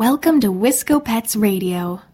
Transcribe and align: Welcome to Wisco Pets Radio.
Welcome 0.00 0.38
to 0.42 0.52
Wisco 0.52 1.04
Pets 1.04 1.34
Radio. 1.34 2.07